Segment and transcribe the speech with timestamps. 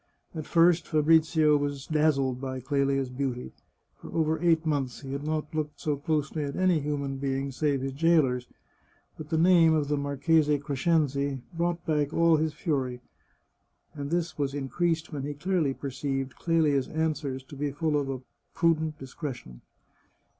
[0.33, 3.51] At first Fabrizio was dazzled by Clelia's beauty.
[4.01, 7.81] For over eight months he had not looked so closely at any human being save
[7.81, 8.47] his jailers,
[9.15, 12.99] but the name of the Marchese Crescenzi brought back all his fury,
[13.93, 18.21] and this was increased when he clearly perceived Clelia's answers to be full of a
[18.55, 19.61] prudent discretion.